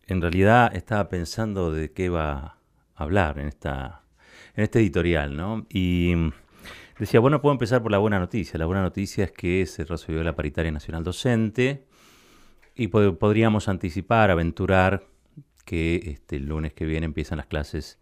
en 0.06 0.20
realidad 0.20 0.76
estaba 0.76 1.08
pensando 1.08 1.72
de 1.72 1.90
qué 1.90 2.04
iba 2.04 2.32
a 2.32 2.58
hablar 2.94 3.38
en, 3.38 3.48
esta, 3.48 4.02
en 4.54 4.64
este 4.64 4.80
editorial, 4.80 5.34
¿no? 5.34 5.64
Y 5.70 6.12
decía, 6.98 7.20
bueno, 7.20 7.40
puedo 7.40 7.54
empezar 7.54 7.82
por 7.82 7.92
la 7.92 7.98
buena 7.98 8.18
noticia. 8.18 8.58
La 8.58 8.66
buena 8.66 8.82
noticia 8.82 9.24
es 9.24 9.32
que 9.32 9.64
se 9.64 9.86
resolvió 9.86 10.22
la 10.22 10.36
paritaria 10.36 10.70
nacional 10.70 11.02
docente 11.02 11.86
y 12.74 12.88
podríamos 12.88 13.68
anticipar, 13.68 14.30
aventurar 14.30 15.15
que 15.66 15.96
este, 16.06 16.36
el 16.36 16.46
lunes 16.46 16.72
que 16.72 16.86
viene 16.86 17.04
empiezan 17.04 17.36
las 17.36 17.46
clases 17.46 17.98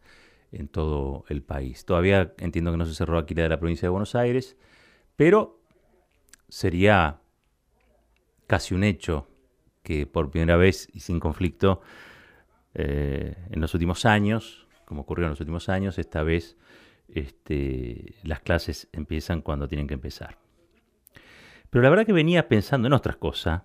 en 0.53 0.69
todo 0.69 1.25
el 1.29 1.43
país. 1.43 1.85
Todavía 1.85 2.33
entiendo 2.39 2.71
que 2.71 2.77
no 2.77 2.87
se 2.87 2.95
cerró 2.95 3.19
aquí 3.19 3.35
la 3.35 3.43
de 3.43 3.49
la 3.49 3.59
provincia 3.59 3.87
de 3.87 3.91
Buenos 3.91 4.15
Aires, 4.15 4.57
pero 5.17 5.61
sería 6.49 7.21
casi 8.47 8.75
un 8.75 8.85
hecho 8.85 9.27
que 9.83 10.07
por 10.07 10.31
primera 10.31 10.57
vez 10.57 10.89
y 10.93 11.01
sin 11.01 11.19
conflicto 11.19 11.81
eh, 12.75 13.35
en 13.51 13.61
los 13.61 13.75
últimos 13.75 14.05
años, 14.05 14.69
como 14.85 15.03
ocurrió 15.03 15.25
en 15.25 15.31
los 15.31 15.41
últimos 15.41 15.69
años, 15.69 15.99
esta 15.99 16.23
vez 16.23 16.57
este, 17.09 18.15
las 18.23 18.41
clases 18.41 18.89
empiezan 18.93 19.41
cuando 19.41 19.69
tienen 19.69 19.89
que 19.89 19.95
empezar. 19.95 20.39
Pero 21.71 21.83
la 21.83 21.91
verdad 21.91 22.07
que 22.07 22.13
venía 22.13 22.47
pensando 22.47 22.87
en 22.87 22.93
otras 22.93 23.17
cosas 23.17 23.63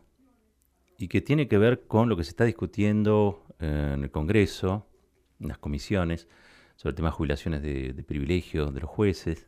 y 0.97 1.09
que 1.09 1.21
tiene 1.21 1.47
que 1.47 1.57
ver 1.57 1.81
con 1.85 2.09
lo 2.09 2.17
que 2.17 2.23
se 2.23 2.31
está 2.31 2.45
discutiendo 2.45 3.45
en 3.59 4.03
el 4.03 4.11
Congreso, 4.11 4.87
en 5.39 5.49
las 5.49 5.57
comisiones, 5.57 6.27
sobre 6.75 6.91
el 6.91 6.95
tema 6.95 7.09
de 7.09 7.15
jubilaciones 7.15 7.61
de, 7.61 7.93
de 7.93 8.03
privilegios 8.03 8.73
de 8.73 8.81
los 8.81 8.89
jueces, 8.89 9.47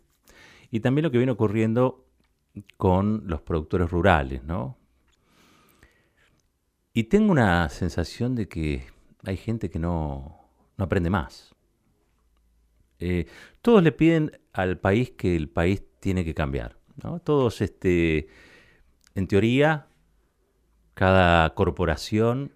y 0.70 0.80
también 0.80 1.04
lo 1.04 1.12
que 1.12 1.18
viene 1.18 1.32
ocurriendo 1.32 2.06
con 2.78 3.24
los 3.28 3.42
productores 3.42 3.90
rurales, 3.90 4.44
¿no? 4.44 4.78
Y 6.94 7.06
tengo 7.06 7.32
una 7.32 7.70
sensación 7.70 8.36
de 8.36 8.50
que 8.50 8.86
hay 9.24 9.38
gente 9.38 9.70
que 9.70 9.80
no, 9.80 10.40
aprende 10.78 11.10
más. 11.10 11.56
Eh, 13.00 13.28
todos 13.62 13.82
le 13.82 13.92
piden 13.92 14.40
al 14.52 14.78
país 14.78 15.12
que 15.12 15.36
el 15.36 15.50
país 15.50 15.84
tiene 16.00 16.26
que 16.26 16.34
cambiar. 16.34 16.78
Todos, 17.24 17.62
este, 17.62 18.28
en 19.16 19.28
teoría, 19.28 19.88
cada 20.94 21.54
corporación 21.56 22.54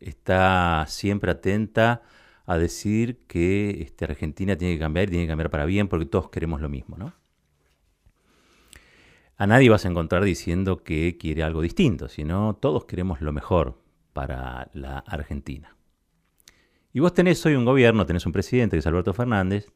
está 0.00 0.84
siempre 0.88 1.30
atenta 1.30 2.02
a 2.46 2.56
decir 2.56 3.18
que 3.26 3.82
este, 3.82 4.04
Argentina 4.04 4.56
tiene 4.56 4.74
que 4.74 4.80
cambiar 4.80 5.08
y 5.08 5.10
tiene 5.10 5.24
que 5.24 5.28
cambiar 5.28 5.50
para 5.50 5.66
bien 5.66 5.88
porque 5.88 6.06
todos 6.06 6.30
queremos 6.30 6.60
lo 6.60 6.68
mismo, 6.68 6.96
¿no? 6.96 7.12
A 9.36 9.46
nadie 9.46 9.68
vas 9.70 9.84
a 9.84 9.88
encontrar 9.88 10.24
diciendo 10.24 10.82
que 10.82 11.16
quiere 11.16 11.42
algo 11.42 11.60
distinto, 11.60 12.08
sino 12.08 12.56
todos 12.56 12.86
queremos 12.86 13.20
lo 13.20 13.32
mejor 13.32 13.80
para 14.12 14.68
la 14.72 14.98
Argentina. 14.98 15.76
Y 16.92 17.00
vos 17.00 17.14
tenés 17.14 17.44
hoy 17.46 17.54
un 17.54 17.64
gobierno, 17.64 18.06
tenés 18.06 18.26
un 18.26 18.32
presidente 18.32 18.74
que 18.74 18.80
es 18.80 18.86
Alberto 18.86 19.14
Fernández, 19.14 19.70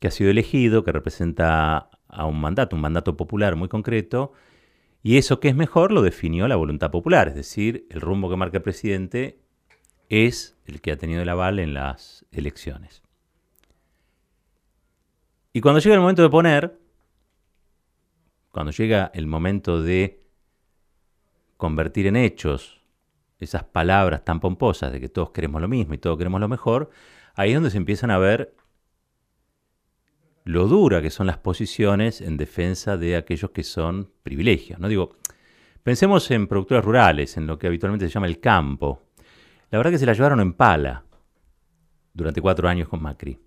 que 0.00 0.08
ha 0.08 0.10
sido 0.10 0.30
elegido, 0.30 0.82
que 0.84 0.90
representa 0.90 1.90
a 2.08 2.24
un 2.24 2.40
mandato, 2.40 2.74
un 2.74 2.82
mandato 2.82 3.16
popular 3.16 3.54
muy 3.56 3.68
concreto, 3.68 4.32
y 5.08 5.16
eso 5.16 5.40
que 5.40 5.48
es 5.48 5.56
mejor 5.56 5.90
lo 5.90 6.02
definió 6.02 6.46
la 6.48 6.56
voluntad 6.56 6.90
popular, 6.90 7.28
es 7.28 7.34
decir, 7.34 7.86
el 7.88 8.02
rumbo 8.02 8.28
que 8.28 8.36
marca 8.36 8.58
el 8.58 8.62
presidente 8.62 9.40
es 10.10 10.58
el 10.66 10.82
que 10.82 10.92
ha 10.92 10.98
tenido 10.98 11.22
el 11.22 11.28
aval 11.30 11.60
en 11.60 11.72
las 11.72 12.26
elecciones. 12.30 13.02
Y 15.54 15.62
cuando 15.62 15.80
llega 15.80 15.94
el 15.94 16.02
momento 16.02 16.20
de 16.20 16.28
poner, 16.28 16.78
cuando 18.50 18.70
llega 18.70 19.10
el 19.14 19.26
momento 19.26 19.80
de 19.80 20.26
convertir 21.56 22.06
en 22.06 22.16
hechos 22.16 22.82
esas 23.40 23.64
palabras 23.64 24.26
tan 24.26 24.40
pomposas 24.40 24.92
de 24.92 25.00
que 25.00 25.08
todos 25.08 25.30
queremos 25.30 25.62
lo 25.62 25.68
mismo 25.68 25.94
y 25.94 25.98
todos 25.98 26.18
queremos 26.18 26.38
lo 26.38 26.48
mejor, 26.48 26.90
ahí 27.34 27.52
es 27.52 27.54
donde 27.54 27.70
se 27.70 27.78
empiezan 27.78 28.10
a 28.10 28.18
ver 28.18 28.54
lo 30.48 30.66
dura 30.66 31.02
que 31.02 31.10
son 31.10 31.26
las 31.26 31.36
posiciones 31.36 32.22
en 32.22 32.38
defensa 32.38 32.96
de 32.96 33.16
aquellos 33.16 33.50
que 33.50 33.62
son 33.62 34.10
privilegios. 34.22 34.80
¿no? 34.80 34.88
Digo, 34.88 35.16
pensemos 35.82 36.30
en 36.30 36.46
productoras 36.46 36.86
rurales, 36.86 37.36
en 37.36 37.46
lo 37.46 37.58
que 37.58 37.66
habitualmente 37.66 38.08
se 38.08 38.14
llama 38.14 38.28
el 38.28 38.40
campo. 38.40 39.02
La 39.70 39.76
verdad 39.76 39.90
que 39.90 39.98
se 39.98 40.06
la 40.06 40.14
llevaron 40.14 40.40
en 40.40 40.54
pala 40.54 41.04
durante 42.14 42.40
cuatro 42.40 42.66
años 42.66 42.88
con 42.88 43.02
Macri. 43.02 43.38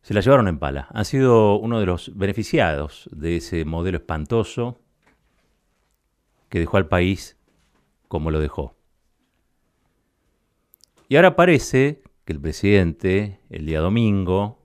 Se 0.00 0.14
la 0.14 0.22
llevaron 0.22 0.48
en 0.48 0.58
pala. 0.58 0.88
Han 0.94 1.04
sido 1.04 1.58
uno 1.58 1.78
de 1.78 1.84
los 1.84 2.16
beneficiados 2.16 3.10
de 3.12 3.36
ese 3.36 3.66
modelo 3.66 3.98
espantoso 3.98 4.80
que 6.48 6.60
dejó 6.60 6.78
al 6.78 6.88
país 6.88 7.36
como 8.08 8.30
lo 8.30 8.40
dejó. 8.40 8.74
Y 11.10 11.16
ahora 11.16 11.36
parece 11.36 12.02
que 12.24 12.32
el 12.32 12.40
presidente, 12.40 13.40
el 13.50 13.66
día 13.66 13.80
domingo, 13.80 14.61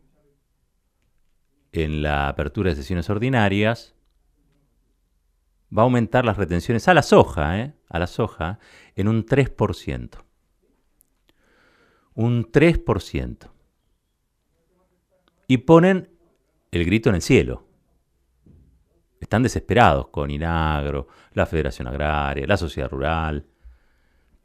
en 1.71 2.01
la 2.01 2.27
apertura 2.27 2.69
de 2.69 2.75
sesiones 2.75 3.09
ordinarias, 3.09 3.95
va 5.75 5.81
a 5.81 5.85
aumentar 5.85 6.25
las 6.25 6.37
retenciones 6.37 6.87
a 6.87 6.93
la 6.93 7.03
soja, 7.03 7.59
¿eh? 7.59 7.73
a 7.89 7.99
la 7.99 8.07
soja, 8.07 8.59
en 8.95 9.07
un 9.07 9.25
3%. 9.25 10.23
Un 12.13 12.51
3%. 12.51 13.51
Y 15.47 15.57
ponen 15.57 16.09
el 16.71 16.85
grito 16.85 17.09
en 17.09 17.15
el 17.15 17.21
cielo. 17.21 17.65
Están 19.19 19.43
desesperados 19.43 20.09
con 20.09 20.29
Inagro, 20.29 21.07
la 21.33 21.45
Federación 21.45 21.87
Agraria, 21.87 22.45
la 22.45 22.57
Sociedad 22.57 22.89
Rural. 22.89 23.45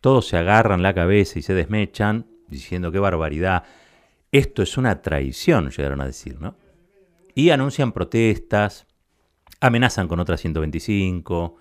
Todos 0.00 0.28
se 0.28 0.36
agarran 0.36 0.82
la 0.82 0.94
cabeza 0.94 1.38
y 1.38 1.42
se 1.42 1.54
desmechan 1.54 2.26
diciendo 2.48 2.90
qué 2.90 2.98
barbaridad. 2.98 3.64
Esto 4.30 4.62
es 4.62 4.76
una 4.78 5.02
traición, 5.02 5.70
llegaron 5.70 6.00
a 6.00 6.06
decir, 6.06 6.40
¿no? 6.40 6.56
Y 7.34 7.50
anuncian 7.50 7.92
protestas, 7.92 8.86
amenazan 9.60 10.08
con 10.08 10.20
otra 10.20 10.36
125, 10.36 11.56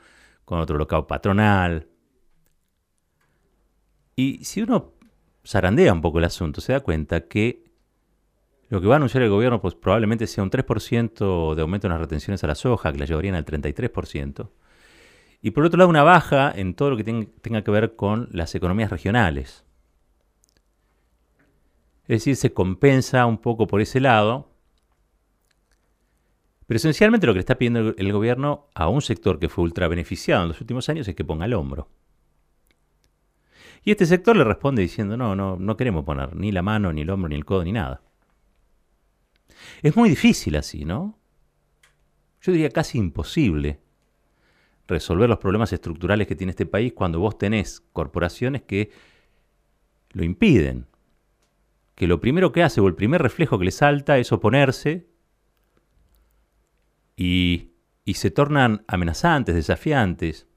con 0.46 0.60
otro 0.60 0.78
local 0.78 1.06
patronal. 1.08 1.88
Y 4.16 4.44
si 4.44 4.62
uno 4.62 4.94
zarandea 5.46 5.94
un 5.94 6.02
poco 6.02 6.20
el 6.20 6.26
asunto, 6.26 6.62
se 6.62 6.74
da 6.74 6.82
cuenta 6.82 7.28
que 7.28 7.64
lo 8.70 8.80
que 8.80 8.88
va 8.88 8.96
a 8.96 8.98
anunciar 8.98 9.24
el 9.24 9.30
gobierno 9.30 9.62
pues, 9.62 9.76
probablemente 9.76 10.28
sea 10.28 10.44
un 10.44 10.50
3% 10.50 11.56
de 11.56 11.62
aumento 11.62 11.88
en 11.88 11.92
las 11.92 12.02
retenciones 12.02 12.44
a 12.44 12.48
la 12.48 12.56
soja, 12.56 12.92
que 12.92 13.00
la 13.00 13.06
llevarían 13.06 13.36
al 13.36 13.46
33%. 13.46 14.50
Y 15.42 15.52
por 15.52 15.66
otro 15.66 15.78
lado, 15.78 15.90
una 15.90 16.04
baja 16.04 16.54
en 16.56 16.76
todo 16.76 16.92
lo 16.92 16.98
que 16.98 17.04
tenga 17.04 17.64
que 17.64 17.72
ver 17.72 17.96
con 17.96 18.30
las 18.32 18.54
economías 18.54 18.92
regionales. 18.92 19.66
Es 22.04 22.20
decir, 22.20 22.36
se 22.36 22.54
compensa 22.54 23.26
un 23.26 23.40
poco 23.40 23.68
por 23.68 23.82
ese 23.82 24.00
lado. 24.00 24.51
Pero 26.72 26.78
esencialmente 26.78 27.28
lo 27.28 27.34
que 27.34 27.40
le 27.40 27.42
está 27.42 27.58
pidiendo 27.58 27.94
el 27.98 28.14
gobierno 28.14 28.70
a 28.76 28.88
un 28.88 29.02
sector 29.02 29.40
que 29.40 29.50
fue 29.50 29.66
ultra 29.66 29.90
beneficiado 29.90 30.44
en 30.44 30.48
los 30.48 30.62
últimos 30.62 30.88
años 30.88 31.06
es 31.06 31.16
que 31.16 31.26
ponga 31.26 31.44
el 31.44 31.54
hombro. 31.54 31.90
Y 33.84 33.92
este 33.92 34.06
sector 34.06 34.38
le 34.38 34.46
responde 34.46 34.82
diciendo, 34.82 35.18
no, 35.18 35.36
no, 35.36 35.58
no 35.58 35.76
queremos 35.76 36.06
poner 36.06 36.34
ni 36.34 36.50
la 36.54 36.62
mano, 36.62 36.94
ni 36.94 37.02
el 37.02 37.10
hombro, 37.10 37.28
ni 37.28 37.36
el 37.36 37.44
codo, 37.44 37.66
ni 37.66 37.74
nada. 37.74 38.02
Es 39.82 39.98
muy 39.98 40.08
difícil 40.08 40.56
así, 40.56 40.86
¿no? 40.86 41.20
Yo 42.42 42.54
diría 42.54 42.70
casi 42.70 43.00
imposible 43.00 43.82
resolver 44.88 45.28
los 45.28 45.40
problemas 45.40 45.74
estructurales 45.74 46.26
que 46.26 46.38
tiene 46.38 46.52
este 46.52 46.66
país 46.66 46.94
cuando 46.94 47.20
vos 47.20 47.38
tenés 47.38 47.82
corporaciones 47.92 48.62
que 48.62 48.92
lo 50.12 50.24
impiden. 50.24 50.88
Que 51.96 52.08
lo 52.08 52.22
primero 52.22 52.54
que 52.54 52.64
hace 52.64 52.80
o 52.80 52.88
el 52.88 52.96
primer 52.96 53.22
reflejo 53.22 53.60
que 53.60 53.66
le 53.66 53.72
salta 53.72 54.18
es 54.20 54.32
oponerse 54.32 55.11
y, 57.24 57.68
se 58.16 58.32
tornan 58.32 58.84
amenazantes, 58.88 59.56
desafiantes. 59.56 60.48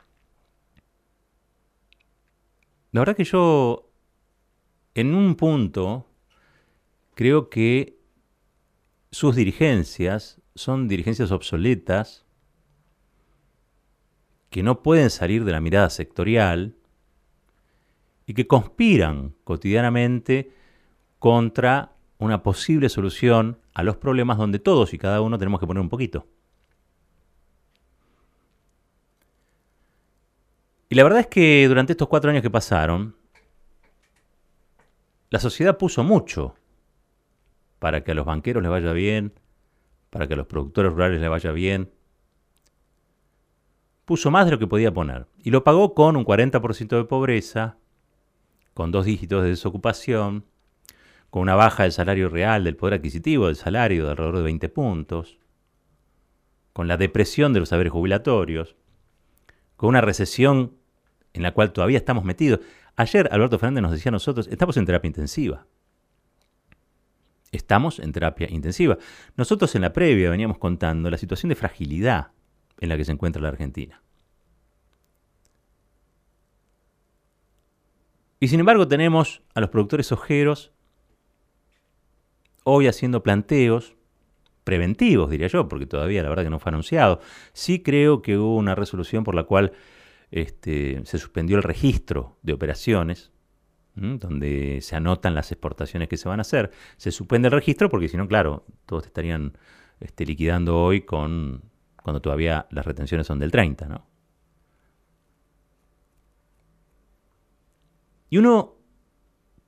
La 2.91 3.01
verdad 3.01 3.17
que 3.17 3.25
yo, 3.25 3.91
en 4.95 5.15
un 5.15 5.37
punto, 5.37 6.09
creo 7.15 7.51
que 7.51 7.99
sus 9.11 9.37
dirigencias 9.37 10.41
son 10.55 10.89
dirigencias 10.89 11.31
obsoletas 11.31 12.25
que 14.51 14.63
no 14.63 14.83
pueden 14.83 15.11
salir 15.11 15.45
de 15.45 15.53
la 15.53 15.61
mirada 15.61 15.91
sectorial 15.91 16.77
y 18.27 18.35
que 18.35 18.47
conspiran 18.47 19.35
cotidianamente 19.45 20.51
contra 21.19 21.93
una 22.19 22.43
posible 22.43 22.89
solución 22.89 23.59
a 23.75 23.83
los 23.83 23.97
problemas 23.97 24.39
donde 24.39 24.59
todos 24.59 24.95
y 24.95 24.99
cada 24.99 25.21
uno 25.21 25.39
tenemos 25.39 25.61
que 25.61 25.67
poner 25.67 25.81
un 25.81 25.89
poquito. 25.89 26.27
Y 30.89 30.95
la 30.95 31.03
verdad 31.03 31.21
es 31.21 31.27
que 31.27 31.67
durante 31.69 31.93
estos 31.93 32.09
cuatro 32.09 32.31
años 32.31 32.43
que 32.43 32.51
pasaron, 32.51 33.17
La 35.35 35.41
sociedad 35.41 35.77
puso 35.79 36.05
mucho 36.05 36.55
para 37.81 38.05
que 38.05 38.13
a 38.13 38.15
los 38.15 38.25
banqueros 38.25 38.63
les 38.63 38.71
vaya 38.71 38.93
bien, 38.93 39.33
para 40.11 40.29
que 40.29 40.35
a 40.35 40.37
los 40.37 40.47
productores 40.47 40.93
rurales 40.93 41.21
les 41.21 41.29
vaya 41.29 41.51
bien. 41.51 41.91
Puso 44.05 44.31
más 44.31 44.45
de 44.45 44.53
lo 44.53 44.61
que 44.61 44.69
podía 44.69 44.95
poner. 44.95 45.27
Y 45.43 45.51
lo 45.51 45.65
pagó 45.65 45.93
con 45.93 46.15
un 46.15 46.25
40% 46.25 46.97
de 46.97 47.05
pobreza, 47.05 47.79
con 48.75 48.93
dos 48.93 49.07
dígitos 49.07 49.43
de 49.43 49.49
desocupación, 49.49 50.45
con 51.31 51.43
una 51.43 51.57
baja 51.57 51.83
del 51.83 51.91
salario 51.91 52.29
real, 52.29 52.63
del 52.63 52.77
poder 52.77 52.95
adquisitivo 52.95 53.49
del 53.49 53.57
salario 53.57 54.05
de 54.05 54.11
alrededor 54.13 54.37
de 54.37 54.45
20 54.45 54.69
puntos, 54.69 55.41
con 56.73 56.87
la 56.87 56.97
depresión 56.97 57.53
de 57.53 57.59
los 57.59 57.71
saberes 57.71 57.93
jubilatorios, 57.93 58.77
con 59.77 59.89
una 59.89 60.01
recesión 60.01 60.77
en 61.33 61.43
la 61.43 61.53
cual 61.53 61.73
todavía 61.73 61.99
estamos 61.99 62.25
metidos. 62.25 62.61
Ayer 62.97 63.29
Alberto 63.33 63.59
Fernández 63.59 63.83
nos 63.83 63.93
decía 63.93 64.11
a 64.11 64.13
nosotros, 64.13 64.49
estamos 64.49 64.77
en 64.77 64.87
terapia 64.87 65.09
intensiva. 65.09 65.67
Estamos 67.51 67.99
en 67.99 68.13
terapia 68.13 68.49
intensiva. 68.51 68.99
Nosotros 69.37 69.75
en 69.75 69.83
la 69.83 69.93
previa 69.93 70.31
veníamos 70.31 70.59
contando 70.59 71.11
la 71.11 71.19
situación 71.19 71.49
de 71.49 71.57
fragilidad 71.57 72.33
en 72.81 72.89
la 72.89 72.97
que 72.97 73.05
se 73.05 73.13
encuentra 73.13 73.43
la 73.43 73.49
Argentina. 73.49 74.03
Y 78.41 78.49
sin 78.49 78.61
embargo 78.61 78.87
tenemos 78.87 79.43
a 79.55 79.61
los 79.61 79.71
productores 79.71 80.13
ojeros 80.13 80.73
hoy 82.65 82.89
haciendo 82.89 83.23
planteos 83.23 83.97
preventivos, 84.65 85.31
diría 85.31 85.47
yo, 85.47 85.69
porque 85.69 85.87
todavía 85.87 86.23
la 86.23 86.31
verdad 86.31 86.45
que 86.45 86.51
no 86.51 86.59
fue 86.59 86.71
anunciado. 86.71 87.21
Sí 87.53 87.83
creo 87.83 88.23
que 88.23 88.39
hubo 88.39 88.57
una 88.57 88.75
resolución 88.75 89.23
por 89.23 89.35
la 89.35 89.45
cual 89.45 89.73
este, 90.31 91.03
se 91.05 91.19
suspendió 91.19 91.57
el 91.57 91.63
registro 91.63 92.39
de 92.43 92.55
operaciones, 92.55 93.31
donde 93.95 94.81
se 94.81 94.97
anotan 94.97 95.35
las 95.35 95.53
exportaciones 95.53 96.09
que 96.09 96.17
se 96.17 96.29
van 96.29 96.41
a 96.41 96.43
hacer. 96.43 96.73
Se 96.97 97.13
suspende 97.13 97.47
el 97.49 97.53
registro 97.53 97.89
porque 97.89 98.09
si 98.09 98.17
no, 98.17 98.27
claro, 98.27 98.67
todos 98.87 99.07
estarían 99.07 99.57
este, 100.01 100.27
liquidando 100.27 100.83
hoy 100.83 101.03
con 101.03 101.63
cuando 102.03 102.21
todavía 102.21 102.67
las 102.71 102.85
retenciones 102.85 103.27
son 103.27 103.39
del 103.39 103.51
30, 103.51 103.87
¿no? 103.89 104.07
Y 108.29 108.37
uno 108.37 108.75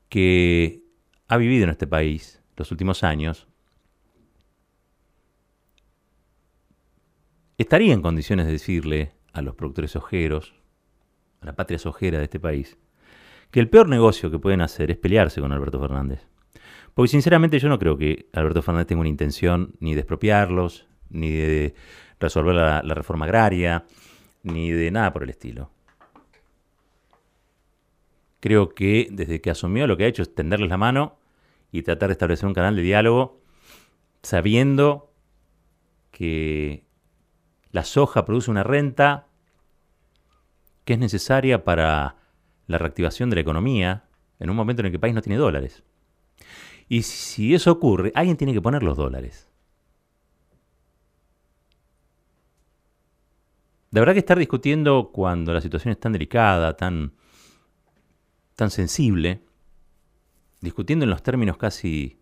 que 0.08 0.82
ha 1.28 1.37
vivido 1.37 1.64
en 1.64 1.70
este 1.70 1.87
país 1.87 2.43
los 2.56 2.70
últimos 2.70 3.04
años, 3.04 3.48
estaría 7.58 7.94
en 7.94 8.03
condiciones 8.03 8.47
de 8.47 8.53
decirle 8.53 9.12
a 9.32 9.43
los 9.43 9.55
productores 9.55 9.97
ojeros, 9.97 10.55
a 11.41 11.47
la 11.47 11.55
patria 11.55 11.79
sojera 11.79 12.19
de 12.19 12.25
este 12.25 12.41
país, 12.41 12.79
que 13.50 13.61
el 13.61 13.69
peor 13.69 13.88
negocio 13.88 14.31
que 14.31 14.38
pueden 14.38 14.61
hacer 14.61 14.91
es 14.91 14.97
pelearse 14.97 15.41
con 15.41 15.53
Alberto 15.53 15.81
Fernández. 15.81 16.26
Porque 16.94 17.08
sinceramente 17.08 17.58
yo 17.58 17.69
no 17.69 17.79
creo 17.79 17.97
que 17.97 18.29
Alberto 18.32 18.62
Fernández 18.62 18.88
tenga 18.88 19.00
una 19.00 19.08
intención 19.08 19.75
ni 19.81 19.94
de 19.94 20.00
expropiarlos, 20.00 20.87
ni 21.11 21.31
de 21.31 21.75
resolver 22.19 22.55
la, 22.55 22.82
la 22.82 22.94
reforma 22.94 23.26
agraria, 23.26 23.85
ni 24.43 24.70
de 24.70 24.91
nada 24.91 25.12
por 25.12 25.23
el 25.23 25.31
estilo. 25.31 25.70
Creo 28.41 28.70
que 28.70 29.08
desde 29.11 29.41
que 29.41 29.50
asumió 29.50 29.87
lo 29.87 29.97
que 29.97 30.05
ha 30.05 30.08
hecho 30.08 30.23
es 30.23 30.35
tenderles 30.35 30.70
la 30.70 30.76
mano 30.76 31.19
y 31.73 31.82
tratar 31.82 32.08
de 32.08 32.12
establecer 32.12 32.47
un 32.47 32.55
canal 32.55 32.76
de 32.76 32.82
diálogo 32.82 33.41
sabiendo 34.23 35.12
que 36.11 36.85
la 37.70 37.84
soja 37.84 38.24
produce 38.24 38.50
una 38.50 38.62
renta 38.62 39.26
que 40.84 40.94
es 40.94 40.98
necesaria 40.98 41.64
para 41.64 42.16
la 42.66 42.78
reactivación 42.78 43.30
de 43.30 43.36
la 43.36 43.42
economía 43.42 44.04
en 44.38 44.50
un 44.50 44.56
momento 44.56 44.82
en 44.82 44.86
el 44.86 44.92
que 44.92 44.96
el 44.96 45.00
país 45.00 45.14
no 45.14 45.22
tiene 45.22 45.38
dólares. 45.38 45.82
Y 46.88 47.02
si 47.02 47.54
eso 47.54 47.72
ocurre, 47.72 48.12
alguien 48.14 48.36
tiene 48.36 48.52
que 48.52 48.60
poner 48.60 48.82
los 48.82 48.96
dólares. 48.96 49.50
La 53.90 54.00
verdad 54.00 54.12
que 54.12 54.20
estar 54.20 54.38
discutiendo 54.38 55.10
cuando 55.12 55.54
la 55.54 55.60
situación 55.60 55.92
es 55.92 55.98
tan 55.98 56.12
delicada, 56.12 56.76
tan, 56.76 57.14
tan 58.54 58.70
sensible, 58.70 59.42
discutiendo 60.60 61.04
en 61.04 61.10
los 61.10 61.22
términos 61.22 61.56
casi 61.56 62.20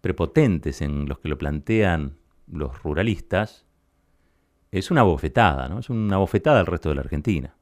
prepotentes 0.00 0.82
en 0.82 1.08
los 1.08 1.20
que 1.20 1.28
lo 1.28 1.38
plantean 1.38 2.18
los 2.46 2.82
ruralistas, 2.82 3.67
es 4.70 4.90
una 4.90 5.02
bofetada, 5.02 5.68
¿no? 5.68 5.78
Es 5.80 5.90
una 5.90 6.18
bofetada 6.18 6.60
al 6.60 6.66
resto 6.66 6.88
de 6.88 6.94
la 6.96 7.00
Argentina. 7.02 7.54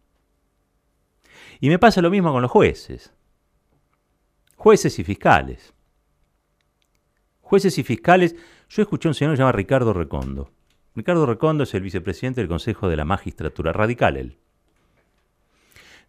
Y 1.60 1.68
me 1.68 1.78
pasa 1.78 2.02
lo 2.02 2.10
mismo 2.10 2.32
con 2.32 2.42
los 2.42 2.50
jueces. 2.50 3.12
Jueces 4.56 4.98
y 4.98 5.04
fiscales. 5.04 5.72
Jueces 7.40 7.78
y 7.78 7.84
fiscales, 7.84 8.34
yo 8.68 8.82
escuché 8.82 9.08
a 9.08 9.10
un 9.10 9.14
señor 9.14 9.32
que 9.32 9.36
se 9.36 9.42
llama 9.42 9.52
Ricardo 9.52 9.92
Recondo. 9.92 10.50
Ricardo 10.94 11.26
Recondo 11.26 11.64
es 11.64 11.74
el 11.74 11.82
vicepresidente 11.82 12.40
del 12.40 12.48
Consejo 12.48 12.88
de 12.88 12.96
la 12.96 13.04
Magistratura, 13.04 13.72
radical 13.72 14.16
él. 14.16 14.38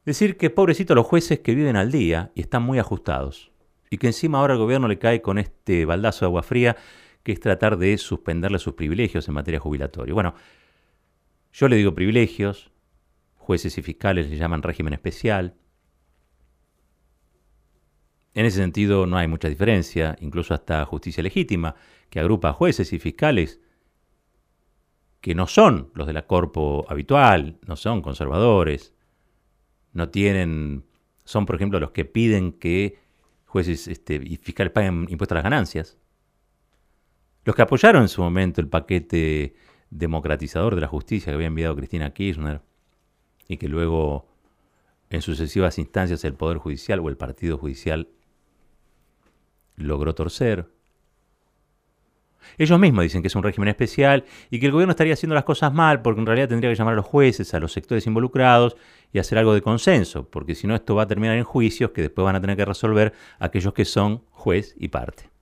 Decir 0.05 0.37
que 0.37 0.49
pobrecito 0.49 0.95
los 0.95 1.05
jueces 1.05 1.39
que 1.39 1.53
viven 1.53 1.75
al 1.75 1.91
día 1.91 2.31
y 2.33 2.41
están 2.41 2.63
muy 2.63 2.79
ajustados 2.79 3.51
y 3.89 3.97
que 3.97 4.07
encima 4.07 4.39
ahora 4.39 4.53
el 4.53 4.59
gobierno 4.59 4.87
le 4.87 4.97
cae 4.97 5.21
con 5.21 5.37
este 5.37 5.85
baldazo 5.85 6.21
de 6.21 6.27
agua 6.27 6.43
fría 6.43 6.77
que 7.23 7.33
es 7.33 7.39
tratar 7.39 7.77
de 7.77 7.97
suspenderle 7.97 8.57
sus 8.57 8.73
privilegios 8.73 9.27
en 9.27 9.33
materia 9.33 9.59
jubilatoria. 9.59 10.13
Bueno, 10.13 10.33
yo 11.57 11.67
le 11.67 11.75
digo 11.75 11.95
privilegios, 11.95 12.71
jueces 13.33 13.79
y 13.79 13.81
fiscales 13.81 14.29
le 14.29 14.37
llaman 14.37 14.61
régimen 14.61 14.93
especial. 14.93 15.55
En 18.35 18.45
ese 18.45 18.57
sentido 18.57 19.07
no 19.07 19.17
hay 19.17 19.27
mucha 19.27 19.49
diferencia, 19.49 20.15
incluso 20.21 20.53
hasta 20.53 20.85
justicia 20.85 21.23
legítima, 21.23 21.73
que 22.11 22.19
agrupa 22.19 22.49
a 22.49 22.53
jueces 22.53 22.93
y 22.93 22.99
fiscales 22.99 23.59
que 25.19 25.33
no 25.33 25.47
son 25.47 25.89
los 25.95 26.05
de 26.05 26.13
la 26.13 26.27
corpo 26.27 26.85
habitual, 26.89 27.57
no 27.65 27.75
son 27.75 28.03
conservadores, 28.03 28.93
no 29.93 30.09
tienen, 30.09 30.85
son 31.25 31.47
por 31.47 31.55
ejemplo 31.55 31.79
los 31.79 31.89
que 31.89 32.05
piden 32.05 32.51
que 32.51 32.99
jueces 33.45 33.87
este, 33.87 34.21
y 34.23 34.37
fiscales 34.37 34.71
paguen 34.71 35.07
impuestos 35.09 35.31
a 35.31 35.39
las 35.39 35.43
ganancias. 35.43 35.97
Los 37.45 37.55
que 37.55 37.63
apoyaron 37.63 38.03
en 38.03 38.09
su 38.09 38.21
momento 38.21 38.61
el 38.61 38.67
paquete 38.67 39.55
democratizador 39.89 40.75
de 40.75 40.81
la 40.81 40.87
justicia 40.87 41.31
que 41.31 41.35
había 41.35 41.47
enviado 41.47 41.75
Cristina 41.75 42.11
Kirchner 42.11 42.61
y 43.47 43.57
que 43.57 43.67
luego 43.67 44.27
en 45.09 45.21
sucesivas 45.21 45.79
instancias 45.79 46.23
el 46.25 46.33
Poder 46.33 46.57
Judicial 46.57 46.99
o 46.99 47.09
el 47.09 47.17
Partido 47.17 47.57
Judicial 47.57 48.09
logró 49.75 50.13
torcer. 50.13 50.67
Ellos 52.57 52.79
mismos 52.79 53.03
dicen 53.03 53.21
que 53.21 53.27
es 53.27 53.35
un 53.35 53.43
régimen 53.43 53.69
especial 53.69 54.25
y 54.49 54.59
que 54.59 54.67
el 54.67 54.71
gobierno 54.71 54.91
estaría 54.91 55.13
haciendo 55.13 55.35
las 55.35 55.43
cosas 55.43 55.73
mal 55.73 56.01
porque 56.01 56.21
en 56.21 56.25
realidad 56.25 56.49
tendría 56.49 56.71
que 56.71 56.75
llamar 56.75 56.93
a 56.93 56.97
los 56.97 57.05
jueces, 57.05 57.53
a 57.53 57.59
los 57.59 57.73
sectores 57.73 58.07
involucrados 58.07 58.77
y 59.11 59.19
hacer 59.19 59.37
algo 59.37 59.53
de 59.53 59.61
consenso, 59.61 60.29
porque 60.29 60.55
si 60.55 60.67
no 60.67 60.75
esto 60.75 60.95
va 60.95 61.03
a 61.03 61.07
terminar 61.07 61.37
en 61.37 61.43
juicios 61.43 61.91
que 61.91 62.01
después 62.01 62.25
van 62.25 62.35
a 62.35 62.41
tener 62.41 62.57
que 62.57 62.65
resolver 62.65 63.13
aquellos 63.39 63.73
que 63.73 63.85
son 63.85 64.23
juez 64.31 64.75
y 64.77 64.87
parte. 64.87 65.36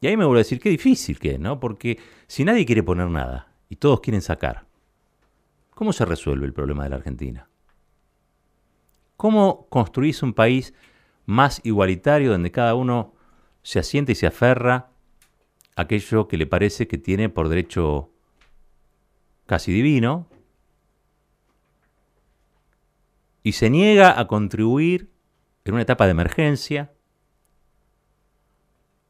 Y 0.00 0.06
ahí 0.06 0.16
me 0.16 0.24
vuelvo 0.24 0.38
a 0.38 0.44
decir, 0.44 0.60
qué 0.60 0.70
difícil 0.70 1.18
que 1.18 1.32
es, 1.32 1.40
¿no? 1.40 1.58
Porque 1.58 1.98
si 2.26 2.44
nadie 2.44 2.64
quiere 2.66 2.82
poner 2.82 3.08
nada 3.08 3.52
y 3.68 3.76
todos 3.76 4.00
quieren 4.00 4.22
sacar, 4.22 4.66
¿cómo 5.74 5.92
se 5.92 6.04
resuelve 6.04 6.46
el 6.46 6.52
problema 6.52 6.84
de 6.84 6.90
la 6.90 6.96
Argentina? 6.96 7.48
¿Cómo 9.16 9.66
construís 9.68 10.22
un 10.22 10.32
país 10.32 10.74
más 11.26 11.60
igualitario 11.64 12.30
donde 12.30 12.52
cada 12.52 12.74
uno 12.74 13.14
se 13.62 13.80
asienta 13.80 14.12
y 14.12 14.14
se 14.14 14.26
aferra 14.26 14.90
a 15.74 15.82
aquello 15.82 16.28
que 16.28 16.36
le 16.36 16.46
parece 16.46 16.86
que 16.86 16.98
tiene 16.98 17.28
por 17.28 17.48
derecho 17.48 18.10
casi 19.46 19.72
divino 19.72 20.28
y 23.42 23.52
se 23.52 23.70
niega 23.70 24.18
a 24.18 24.26
contribuir 24.26 25.10
en 25.64 25.74
una 25.74 25.82
etapa 25.82 26.04
de 26.04 26.12
emergencia 26.12 26.92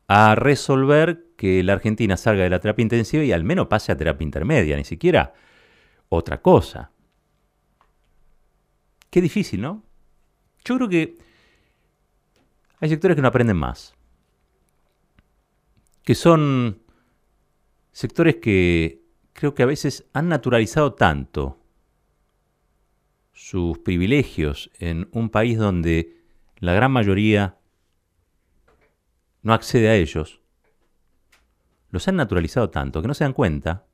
a 0.09 0.35
resolver 0.35 1.27
que 1.37 1.63
la 1.63 1.75
Argentina 1.75 2.17
salga 2.17 2.43
de 2.43 2.51
la 2.51 2.61
terapia 2.61 2.83
intensiva 2.83 3.23
y 3.23 3.33
al 3.33 3.45
menos 3.45 3.69
pase 3.69 3.93
a 3.93 3.97
terapia 3.97 4.25
intermedia, 4.25 4.77
ni 4.77 4.85
siquiera 4.85 5.35
otra 6.09 6.41
cosa. 6.41 6.91
Qué 9.11 9.21
difícil, 9.21 9.61
¿no? 9.61 9.85
Yo 10.65 10.77
creo 10.77 10.89
que 10.89 11.19
hay 12.81 12.89
sectores 12.89 13.15
que 13.15 13.23
no 13.23 13.29
aprenden 13.29 13.57
más, 13.57 13.95
que 16.05 16.15
son 16.15 16.83
sectores 17.93 18.37
que 18.37 19.03
creo 19.35 19.55
que 19.55 19.63
a 19.63 19.67
veces 19.67 20.07
han 20.15 20.29
naturalizado 20.29 20.95
tanto 20.95 21.59
sus 23.33 23.79
privilegios 23.79 24.71
en 24.79 25.09
un 25.13 25.29
país 25.29 25.59
donde 25.59 26.17
la 26.59 26.73
gran 26.73 26.93
mayoría 26.93 27.58
no 29.49 29.55
accede 29.55 29.89
a 29.89 29.97
ellos, 29.97 30.43
los 31.89 32.07
han 32.07 32.17
naturalizado 32.17 32.69
tanto 32.69 33.01
que 33.01 33.09
no 33.09 33.15
se 33.15 33.25
dan 33.25 33.33
cuenta 33.33 33.87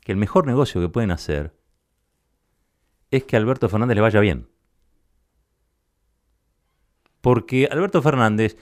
que 0.00 0.12
el 0.12 0.18
mejor 0.18 0.46
negocio 0.46 0.80
que 0.80 0.88
pueden 0.88 1.10
hacer 1.10 1.52
es 3.10 3.24
que 3.24 3.34
a 3.34 3.40
Alberto 3.40 3.68
Fernández 3.68 3.96
le 3.96 4.02
vaya 4.02 4.20
bien. 4.20 4.48
Porque 7.20 7.68
Alberto 7.68 8.00
Fernández 8.02 8.56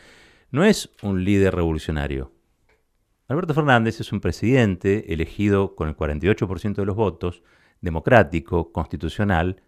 no 0.50 0.64
es 0.64 0.90
un 1.02 1.22
líder 1.22 1.54
revolucionario. 1.54 2.32
Alberto 3.28 3.52
Fernández 3.52 4.00
es 4.00 4.10
un 4.10 4.20
presidente 4.20 5.12
elegido 5.12 5.76
con 5.76 5.88
el 5.88 5.96
48% 5.96 6.76
de 6.76 6.86
los 6.86 6.96
votos, 6.96 7.42
democrático, 7.82 8.72
constitucional, 8.72 9.62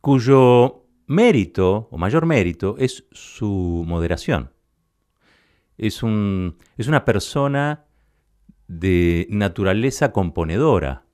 cuyo 0.00 0.85
mérito 1.06 1.88
o 1.90 1.98
mayor 1.98 2.26
mérito 2.26 2.76
es 2.78 3.06
su 3.12 3.84
moderación. 3.86 4.52
Es, 5.78 6.02
un, 6.02 6.56
es 6.76 6.88
una 6.88 7.04
persona 7.04 7.84
de 8.68 9.26
naturaleza 9.30 10.12
componedora, 10.12 11.04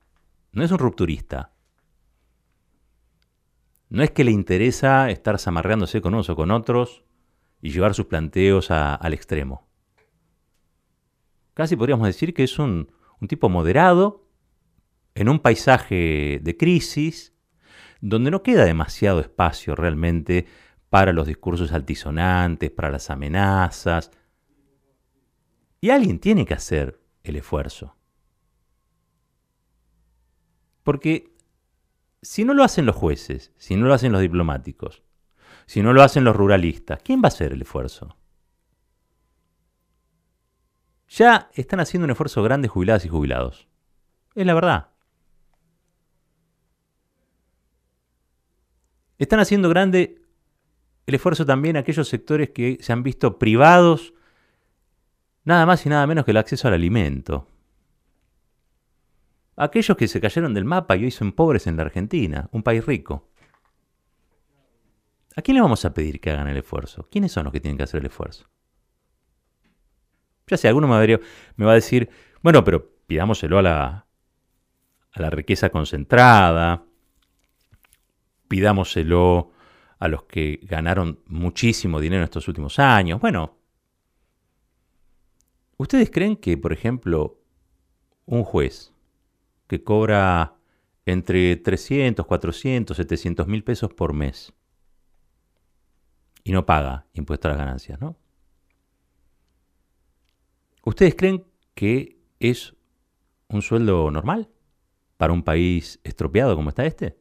no 0.51 0.63
es 0.63 0.71
un 0.71 0.79
rupturista. 0.79 1.51
No 3.89 4.01
es 4.01 4.11
que 4.11 4.23
le 4.23 4.31
interesa 4.31 5.09
estar 5.11 5.37
zamarreándose 5.37 6.01
con 6.01 6.13
unos 6.15 6.29
o 6.29 6.35
con 6.35 6.49
otros 6.49 7.03
y 7.61 7.69
llevar 7.69 7.93
sus 7.93 8.07
planteos 8.07 8.71
al 8.71 9.13
extremo. 9.13 9.67
Casi 11.53 11.75
podríamos 11.75 12.07
decir 12.07 12.33
que 12.33 12.43
es 12.43 12.57
un, 12.57 12.91
un 13.21 13.27
tipo 13.27 13.49
moderado 13.49 14.27
en 15.13 15.29
un 15.29 15.39
paisaje 15.39 16.39
de 16.41 16.57
crisis 16.57 17.32
donde 18.05 18.31
no 18.31 18.43
queda 18.43 18.65
demasiado 18.65 19.21
espacio 19.21 19.75
realmente 19.75 20.45
para 20.89 21.13
los 21.13 21.25
discursos 21.25 21.71
altisonantes, 21.71 22.69
para 22.69 22.91
las 22.91 23.09
amenazas. 23.09 24.11
Y 25.79 25.89
alguien 25.89 26.19
tiene 26.19 26.45
que 26.45 26.53
hacer 26.53 26.99
el 27.23 27.37
esfuerzo. 27.37 27.95
Porque 30.83 31.33
si 32.21 32.43
no 32.43 32.53
lo 32.53 32.65
hacen 32.65 32.85
los 32.85 32.95
jueces, 32.97 33.53
si 33.55 33.77
no 33.77 33.87
lo 33.87 33.93
hacen 33.93 34.11
los 34.11 34.19
diplomáticos, 34.19 35.01
si 35.65 35.81
no 35.81 35.93
lo 35.93 36.03
hacen 36.03 36.25
los 36.25 36.35
ruralistas, 36.35 37.01
¿quién 37.01 37.21
va 37.21 37.25
a 37.25 37.27
hacer 37.29 37.53
el 37.53 37.61
esfuerzo? 37.61 38.17
Ya 41.07 41.49
están 41.53 41.79
haciendo 41.79 42.03
un 42.03 42.11
esfuerzo 42.11 42.43
grande 42.43 42.67
jubiladas 42.67 43.05
y 43.05 43.09
jubilados. 43.09 43.69
Es 44.35 44.45
la 44.45 44.53
verdad. 44.53 44.92
Están 49.23 49.39
haciendo 49.39 49.69
grande 49.69 50.21
el 51.05 51.15
esfuerzo 51.15 51.45
también 51.45 51.77
aquellos 51.77 52.09
sectores 52.09 52.49
que 52.49 52.77
se 52.81 52.91
han 52.91 53.03
visto 53.03 53.39
privados 53.39 54.13
nada 55.45 55.65
más 55.65 55.85
y 55.85 55.89
nada 55.89 56.05
menos 56.07 56.25
que 56.25 56.31
el 56.31 56.37
acceso 56.37 56.67
al 56.67 56.73
alimento. 56.73 57.47
Aquellos 59.55 59.95
que 59.95 60.09
se 60.09 60.19
cayeron 60.19 60.53
del 60.53 60.65
mapa 60.65 60.97
y 60.97 61.05
hoy 61.05 61.11
son 61.11 61.31
pobres 61.31 61.67
en 61.67 61.77
la 61.77 61.83
Argentina, 61.83 62.49
un 62.51 62.63
país 62.63 62.85
rico. 62.85 63.29
¿A 65.37 65.41
quién 65.41 65.55
le 65.55 65.61
vamos 65.61 65.85
a 65.85 65.93
pedir 65.93 66.19
que 66.19 66.31
hagan 66.31 66.49
el 66.49 66.57
esfuerzo? 66.57 67.07
¿Quiénes 67.09 67.31
son 67.31 67.45
los 67.45 67.53
que 67.53 67.61
tienen 67.61 67.77
que 67.77 67.83
hacer 67.83 68.01
el 68.01 68.07
esfuerzo? 68.07 68.49
Ya 70.47 70.57
sé, 70.57 70.67
alguno 70.67 70.89
me, 70.89 71.19
me 71.55 71.65
va 71.65 71.71
a 71.71 71.75
decir, 71.75 72.09
bueno, 72.41 72.65
pero 72.65 72.91
pidámoselo 73.07 73.57
a 73.57 73.61
la, 73.61 74.05
a 75.13 75.21
la 75.21 75.29
riqueza 75.29 75.69
concentrada, 75.69 76.83
pidámoselo 78.47 79.51
a 79.99 80.07
los 80.07 80.23
que 80.23 80.59
ganaron 80.63 81.19
muchísimo 81.27 81.99
dinero 81.99 82.21
en 82.21 82.25
estos 82.25 82.47
últimos 82.47 82.79
años. 82.79 83.21
Bueno, 83.21 83.57
¿ustedes 85.77 86.11
creen 86.11 86.35
que, 86.35 86.57
por 86.57 86.73
ejemplo, 86.73 87.39
un 88.25 88.43
juez 88.43 88.93
que 89.67 89.83
cobra 89.83 90.55
entre 91.05 91.55
300, 91.55 92.25
400, 92.25 92.95
700 92.95 93.47
mil 93.47 93.63
pesos 93.63 93.93
por 93.93 94.13
mes 94.13 94.53
y 96.43 96.51
no 96.51 96.65
paga 96.65 97.07
impuesto 97.13 97.47
a 97.47 97.51
las 97.51 97.57
ganancias, 97.57 97.99
¿no? 97.99 98.17
¿Ustedes 100.85 101.15
creen 101.15 101.45
que 101.75 102.19
es 102.39 102.75
un 103.47 103.61
sueldo 103.61 104.11
normal 104.11 104.49
para 105.17 105.31
un 105.31 105.43
país 105.43 105.99
estropeado 106.03 106.55
como 106.55 106.69
está 106.69 106.85
este? 106.85 107.17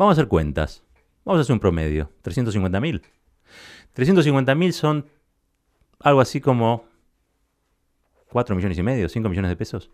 Vamos 0.00 0.12
a 0.12 0.22
hacer 0.22 0.28
cuentas. 0.28 0.82
Vamos 1.26 1.40
a 1.40 1.42
hacer 1.42 1.52
un 1.52 1.60
promedio. 1.60 2.10
350 2.22 2.80
mil. 2.80 3.02
350 3.92 4.54
mil 4.54 4.72
son 4.72 5.06
algo 5.98 6.22
así 6.22 6.40
como 6.40 6.86
4 8.30 8.56
millones 8.56 8.78
y 8.78 8.82
medio, 8.82 9.10
5 9.10 9.28
millones 9.28 9.50
de 9.50 9.56
pesos. 9.56 9.90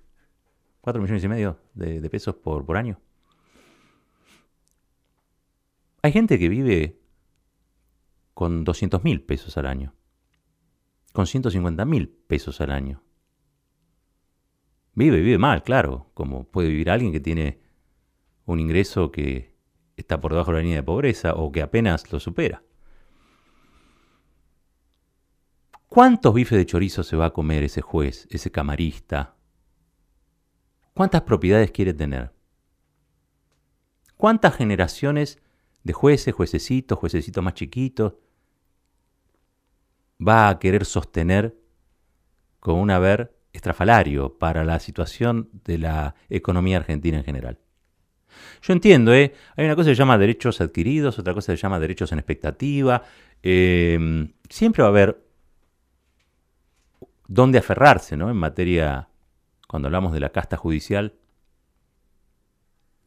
4 0.82 1.02
millones 1.02 1.24
y 1.24 1.26
medio 1.26 1.58
de, 1.74 2.08
pesos 2.08 2.36
por, 2.36 2.64
por 2.64 2.76
año. 2.76 3.00
Hay 6.02 6.12
gente 6.12 6.38
que 6.38 6.48
vive 6.48 7.00
con 8.32 8.62
200 8.62 9.02
mil 9.02 9.22
pesos 9.22 9.56
al 9.56 9.66
año. 9.66 9.92
Con 11.12 11.26
150 11.26 11.84
mil 11.84 12.10
pesos 12.10 12.60
al 12.60 12.70
año. 12.70 13.02
Vive, 14.94 15.20
vive 15.20 15.38
mal, 15.38 15.64
claro, 15.64 16.12
como 16.14 16.44
puede 16.44 16.68
vivir 16.68 16.90
alguien 16.90 17.10
que 17.10 17.18
tiene 17.18 17.58
un 18.44 18.60
ingreso 18.60 19.10
que 19.10 19.55
está 19.96 20.20
por 20.20 20.32
debajo 20.32 20.50
de 20.50 20.58
la 20.58 20.62
línea 20.62 20.76
de 20.78 20.82
pobreza 20.82 21.34
o 21.34 21.50
que 21.50 21.62
apenas 21.62 22.10
lo 22.12 22.20
supera. 22.20 22.62
¿Cuántos 25.88 26.34
bifes 26.34 26.58
de 26.58 26.66
chorizo 26.66 27.02
se 27.02 27.16
va 27.16 27.26
a 27.26 27.32
comer 27.32 27.62
ese 27.62 27.80
juez, 27.80 28.26
ese 28.30 28.50
camarista? 28.50 29.36
¿Cuántas 30.92 31.22
propiedades 31.22 31.70
quiere 31.70 31.94
tener? 31.94 32.32
¿Cuántas 34.16 34.54
generaciones 34.56 35.38
de 35.84 35.92
jueces, 35.92 36.34
juececitos, 36.34 36.98
juececitos 36.98 37.42
más 37.42 37.54
chiquitos 37.54 38.14
va 40.26 40.48
a 40.48 40.58
querer 40.58 40.84
sostener 40.84 41.56
con 42.60 42.76
un 42.76 42.90
haber 42.90 43.38
estrafalario 43.52 44.38
para 44.38 44.64
la 44.64 44.80
situación 44.80 45.48
de 45.64 45.78
la 45.78 46.14
economía 46.28 46.78
argentina 46.78 47.18
en 47.18 47.24
general? 47.24 47.65
Yo 48.62 48.72
entiendo, 48.72 49.14
¿eh? 49.14 49.34
Hay 49.56 49.64
una 49.64 49.74
cosa 49.74 49.90
que 49.90 49.94
se 49.94 49.98
llama 49.98 50.18
derechos 50.18 50.60
adquiridos, 50.60 51.18
otra 51.18 51.34
cosa 51.34 51.54
se 51.54 51.60
llama 51.60 51.78
derechos 51.78 52.12
en 52.12 52.18
expectativa. 52.18 53.02
Em, 53.42 54.32
siempre 54.48 54.82
va 54.82 54.88
a 54.88 54.90
haber 54.90 55.24
dónde 57.28 57.58
aferrarse, 57.58 58.16
¿no? 58.16 58.30
En 58.30 58.36
materia, 58.36 59.08
cuando 59.68 59.88
hablamos 59.88 60.12
de 60.12 60.20
la 60.20 60.30
casta 60.30 60.56
judicial, 60.56 61.14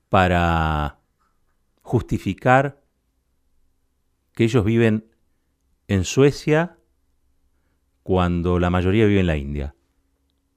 para 0.10 1.00
justificar 1.82 2.82
que 4.34 4.44
ellos 4.44 4.64
viven 4.64 5.10
en 5.88 6.04
Suecia 6.04 6.78
cuando 8.04 8.60
la 8.60 8.70
mayoría 8.70 9.06
vive 9.06 9.20
en 9.20 9.28
la 9.28 9.38
India. 9.38 9.76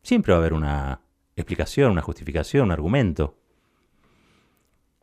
Siempre 0.03 0.33
va 0.33 0.39
a 0.39 0.41
haber 0.41 0.53
una 0.55 1.03
explicación, 1.37 1.93
una 1.93 2.03
justificación, 2.03 2.65
un 2.67 2.73
argumento. 2.73 3.39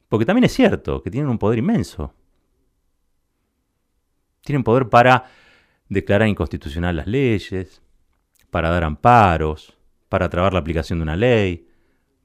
Porque 0.09 0.25
también 0.25 0.45
es 0.45 0.53
cierto 0.53 1.01
que 1.01 1.11
tienen 1.11 1.29
un 1.29 1.37
poder 1.37 1.59
inmenso. 1.59 2.13
Tienen 4.41 4.63
poder 4.63 4.89
para 4.89 5.25
declarar 5.87 6.27
inconstitucional 6.27 6.95
las 6.95 7.07
leyes, 7.07 7.81
para 8.49 8.71
dar 8.71 8.83
amparos, 8.83 9.77
para 10.09 10.27
trabar 10.27 10.53
la 10.53 10.59
aplicación 10.59 10.99
de 10.99 11.03
una 11.03 11.15
ley, 11.15 11.67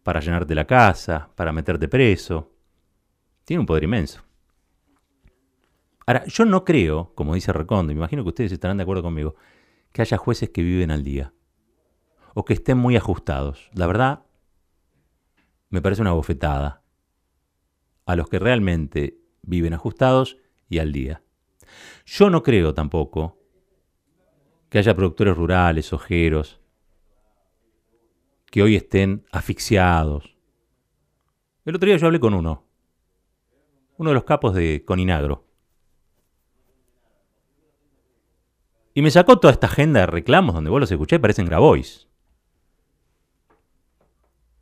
para 0.03 0.21
llenarte 0.21 0.55
la 0.55 0.67
casa, 0.67 1.29
para 1.35 1.53
meterte 1.53 1.87
preso. 1.87 2.51
Tienen 3.45 3.61
un 3.61 3.67
poder 3.67 3.85
inmenso. 3.85 4.23
Ahora, 6.07 6.25
yo 6.27 6.47
no 6.47 6.65
creo, 6.65 7.13
como 7.15 7.35
dice 7.35 7.53
Recondo, 7.53 7.93
me 7.93 7.99
imagino 7.99 8.23
que 8.23 8.31
ustedes 8.31 8.53
estarán 8.53 8.79
de 8.79 8.83
acuerdo 8.83 9.03
conmigo, 9.03 9.37
que 9.93 10.03
haya 10.03 10.17
jueces 10.17 10.51
que 10.51 10.63
viven 10.63 10.91
al 10.91 11.05
día 11.05 11.33
o 12.35 12.45
que 12.45 12.55
estén 12.55 12.79
muy 12.79 12.97
ajustados. 12.97 13.71
La 13.75 13.87
verdad, 13.87 14.25
me 15.69 15.83
parece 15.83 16.03
una 16.03 16.13
bofetada 16.13 16.84
a 18.07 18.17
los 18.17 18.29
que 18.29 18.39
realmente 18.39 19.19
viven 19.43 19.75
ajustados 19.75 20.39
y 20.69 20.79
al 20.79 20.93
día. 20.93 21.23
Yo 22.07 22.31
no 22.31 22.43
creo 22.43 22.75
tampoco 22.75 23.39
que 24.69 24.79
haya 24.79 24.95
productores 24.95 25.37
rurales, 25.37 25.93
ojeros, 25.93 26.61
que 28.51 28.63
hoy 28.63 28.77
estén 28.77 29.25
asfixiados. 29.33 30.37
El 31.65 31.77
otro 31.77 31.87
día 31.87 31.97
yo 31.97 32.07
hablé 32.07 32.21
con 32.21 32.35
uno, 32.35 32.65
uno 33.97 34.11
de 34.11 34.15
los 34.15 34.25
capos 34.25 34.55
de 34.55 34.85
Coninagro. 34.85 35.45
Y 38.95 39.03
me 39.03 39.11
sacó 39.11 39.39
toda 39.39 39.53
esta 39.53 39.67
agenda 39.67 40.01
de 40.01 40.07
reclamos 40.07 40.55
donde 40.55 40.71
vos 40.71 40.81
los 40.81 40.91
escuché 40.91 41.19
parecen 41.19 41.47
Grabois. 41.47 42.09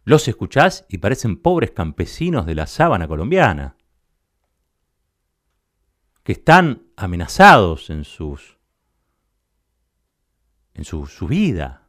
Los 0.04 0.26
escuchás 0.28 0.84
y 0.88 0.98
parecen 0.98 1.36
pobres 1.36 1.70
campesinos 1.70 2.46
de 2.46 2.54
la 2.54 2.66
sábana 2.66 3.06
colombiana, 3.06 3.76
que 6.22 6.32
están 6.32 6.84
amenazados 6.96 7.90
en 7.90 8.04
sus 8.04 8.58
en 10.74 10.84
su, 10.84 11.06
su 11.06 11.26
vida. 11.26 11.88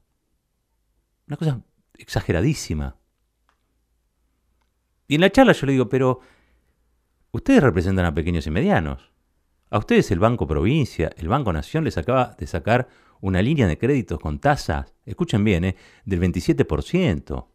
Una 1.27 1.37
cosa 1.37 1.61
exageradísima. 1.97 2.97
Y 5.07 5.15
en 5.15 5.21
la 5.21 5.31
charla 5.31 5.53
yo 5.53 5.65
le 5.67 5.73
digo, 5.73 5.87
pero 5.87 6.19
Ustedes 7.33 7.63
representan 7.63 8.05
a 8.05 8.13
pequeños 8.13 8.45
y 8.45 8.51
medianos. 8.51 9.11
A 9.71 9.79
ustedes 9.79 10.11
el 10.11 10.19
Banco 10.19 10.45
Provincia, 10.45 11.09
el 11.17 11.27
Banco 11.27 11.51
Nación 11.51 11.83
les 11.83 11.97
acaba 11.97 12.35
de 12.37 12.45
sacar 12.45 12.87
una 13.21 13.41
línea 13.41 13.65
de 13.65 13.79
créditos 13.79 14.19
con 14.19 14.37
tasas, 14.37 14.93
escuchen 15.03 15.43
bien, 15.43 15.63
¿eh? 15.63 15.75
del 16.05 16.21
27%. 16.21 17.47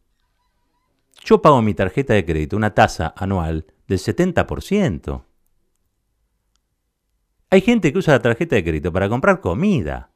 Yo 1.24 1.42
pago 1.42 1.62
mi 1.62 1.74
tarjeta 1.74 2.14
de 2.14 2.24
crédito 2.24 2.56
una 2.56 2.74
tasa 2.74 3.12
anual 3.16 3.66
del 3.86 3.98
70%. 3.98 5.24
Hay 7.50 7.60
gente 7.60 7.92
que 7.92 7.98
usa 7.98 8.14
la 8.14 8.22
tarjeta 8.22 8.56
de 8.56 8.64
crédito 8.64 8.92
para 8.92 9.08
comprar 9.08 9.40
comida, 9.40 10.10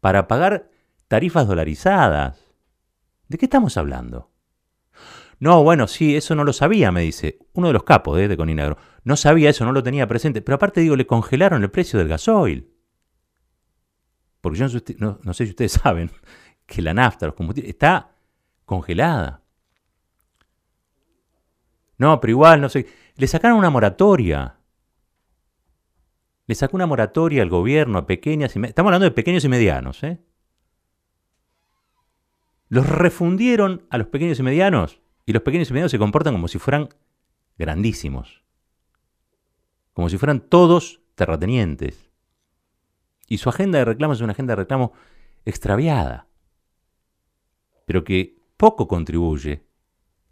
para 0.00 0.26
pagar 0.26 0.70
tarifas 1.08 1.46
dolarizadas. 1.46 2.38
¿De 3.28 3.38
qué 3.38 3.46
estamos 3.46 3.76
hablando? 3.76 4.30
No, 5.38 5.62
bueno, 5.62 5.86
sí, 5.86 6.16
eso 6.16 6.34
no 6.34 6.44
lo 6.44 6.52
sabía, 6.52 6.90
me 6.92 7.02
dice 7.02 7.38
uno 7.52 7.66
de 7.66 7.74
los 7.74 7.84
capos 7.84 8.18
¿eh? 8.18 8.28
de 8.28 8.36
Coninagro. 8.36 8.78
No 9.04 9.16
sabía 9.16 9.50
eso, 9.50 9.64
no 9.64 9.72
lo 9.72 9.82
tenía 9.82 10.06
presente. 10.06 10.40
Pero 10.40 10.56
aparte 10.56 10.80
digo, 10.80 10.96
le 10.96 11.06
congelaron 11.06 11.62
el 11.62 11.70
precio 11.70 11.98
del 11.98 12.08
gasoil. 12.08 12.72
Porque 14.40 14.58
yo 14.58 14.66
no, 14.98 15.34
sé 15.34 15.44
si 15.44 15.50
ustedes 15.50 15.72
saben 15.82 16.10
que 16.64 16.80
la 16.82 16.94
nafta, 16.94 17.26
los 17.26 17.34
combustibles, 17.34 17.70
está 17.70 18.16
congelada. 18.64 19.42
No, 21.98 22.20
pero 22.20 22.30
igual, 22.30 22.60
no 22.60 22.68
sé. 22.68 22.86
Le 23.16 23.26
sacaron 23.26 23.58
una 23.58 23.70
moratoria. 23.70 24.58
Le 26.46 26.54
sacó 26.54 26.76
una 26.76 26.86
moratoria 26.86 27.42
al 27.42 27.48
gobierno 27.48 27.98
a 27.98 28.06
pequeñas 28.06 28.54
y 28.54 28.62
Estamos 28.64 28.90
hablando 28.90 29.04
de 29.04 29.10
pequeños 29.10 29.44
y 29.44 29.48
medianos, 29.48 30.02
¿eh? 30.04 30.20
Los 32.68 32.88
refundieron 32.88 33.86
a 33.90 33.98
los 33.98 34.08
pequeños 34.08 34.38
y 34.38 34.42
medianos 34.42 35.00
y 35.24 35.32
los 35.32 35.42
pequeños 35.42 35.70
y 35.70 35.72
medianos 35.72 35.90
se 35.90 35.98
comportan 35.98 36.34
como 36.34 36.48
si 36.48 36.58
fueran 36.58 36.88
grandísimos. 37.58 38.42
Como 39.92 40.08
si 40.08 40.18
fueran 40.18 40.40
todos 40.40 41.00
terratenientes. 41.14 42.10
Y 43.28 43.38
su 43.38 43.48
agenda 43.48 43.78
de 43.78 43.84
reclamo 43.84 44.12
es 44.14 44.20
una 44.20 44.32
agenda 44.32 44.52
de 44.52 44.62
reclamo 44.62 44.92
extraviada, 45.44 46.28
pero 47.86 48.04
que 48.04 48.36
poco 48.56 48.86
contribuye 48.86 49.65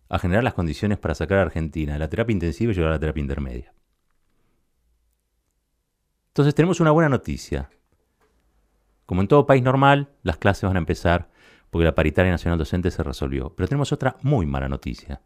a 0.09 0.19
generar 0.19 0.45
las 0.45 0.55
condiciones 0.55 0.99
para 0.99 1.15
sacar 1.15 1.39
a 1.39 1.43
Argentina 1.43 1.95
de 1.95 1.99
la 1.99 2.09
terapia 2.09 2.33
intensiva 2.33 2.73
y 2.73 2.75
llegar 2.75 2.91
a 2.91 2.95
la 2.95 3.01
terapia 3.01 3.21
intermedia. 3.21 3.75
Entonces 6.29 6.55
tenemos 6.55 6.81
una 6.81 6.91
buena 6.91 7.09
noticia. 7.09 7.71
Como 9.07 9.21
en 9.21 9.29
todo 9.29 9.47
país 9.47 9.63
normal, 9.63 10.11
las 10.23 10.37
clases 10.37 10.65
van 10.65 10.77
a 10.77 10.81
empezar 10.81 11.31
porque 11.71 11.85
la 11.85 11.95
paritaria 11.95 12.33
nacional 12.33 12.59
docente 12.59 12.91
se 12.91 13.03
resolvió. 13.03 13.55
Pero 13.55 13.69
tenemos 13.69 13.93
otra 13.93 14.17
muy 14.23 14.47
mala 14.47 14.69
noticia. 14.69 15.23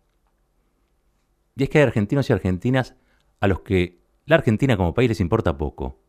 Y 1.56 1.64
es 1.64 1.68
que 1.70 1.78
hay 1.78 1.84
argentinos 1.84 2.28
y 2.28 2.32
argentinas 2.32 2.94
a 3.40 3.46
los 3.48 3.60
que 3.60 4.00
la 4.26 4.36
Argentina 4.36 4.76
como 4.76 4.94
país 4.94 5.08
les 5.08 5.20
importa 5.20 5.58
poco. 5.58 6.00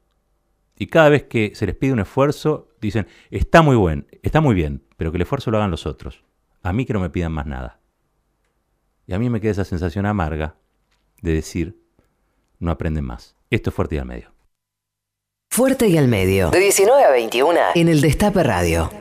Y 0.77 0.87
cada 0.87 1.09
vez 1.09 1.23
que 1.23 1.51
se 1.55 1.65
les 1.65 1.75
pide 1.75 1.93
un 1.93 1.99
esfuerzo, 1.99 2.69
dicen, 2.79 3.07
está 3.31 3.61
muy 3.61 3.75
buen, 3.75 4.07
está 4.21 4.41
muy 4.41 4.55
bien, 4.55 4.83
pero 4.95 5.11
que 5.11 5.17
el 5.17 5.23
esfuerzo 5.23 5.51
lo 5.51 5.57
hagan 5.57 5.71
los 5.71 5.85
otros. 5.85 6.23
A 6.61 6.71
mí 6.71 6.85
que 6.85 6.93
no 6.93 6.99
me 6.99 7.09
pidan 7.09 7.31
más 7.31 7.45
nada. 7.45 7.78
Y 9.09 9.13
a 9.15 9.17
mí 9.17 9.27
me 9.27 9.41
queda 9.41 9.53
esa 9.53 9.65
sensación 9.65 10.05
amarga 10.05 10.55
de 11.23 11.33
decir, 11.33 11.81
no 12.59 12.69
aprenden 12.69 13.05
más. 13.05 13.35
Esto 13.49 13.71
es 13.71 13.75
Fuerte 13.75 13.95
y 13.95 13.97
al 13.97 14.05
Medio. 14.05 14.31
Fuerte 15.49 15.87
y 15.87 15.97
al 15.97 16.07
Medio. 16.07 16.51
De 16.51 16.59
19 16.59 17.03
a 17.03 17.09
21 17.09 17.59
en 17.73 17.87
el 17.87 18.01
Destape 18.01 18.43
Radio. 18.43 18.91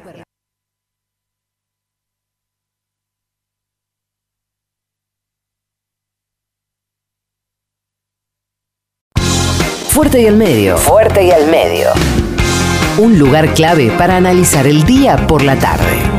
Fuerte 9.91 10.23
y 10.23 10.27
al 10.27 10.37
medio. 10.37 10.79
Fuerte 10.79 11.25
y 11.25 11.33
al 11.33 11.51
medio. 11.51 11.89
Un 12.97 13.19
lugar 13.19 13.53
clave 13.53 13.91
para 13.99 14.17
analizar 14.17 14.67
el 14.67 14.85
día 14.85 15.27
por 15.27 15.43
la 15.43 15.59
tarde. 15.59 16.18